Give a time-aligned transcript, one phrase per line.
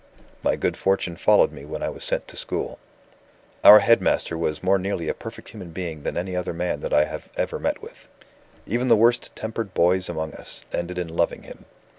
[0.41, 2.79] "My good fortune followed me when I was sent to school.
[3.63, 6.91] "Our head master was more nearly a perfect human being than any other man that
[6.91, 8.07] I have ever met with.
[8.65, 11.65] Even the worst tempered boys among us ended in loving him.